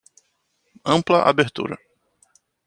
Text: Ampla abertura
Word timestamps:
Ampla 0.93 1.17
abertura 1.29 1.75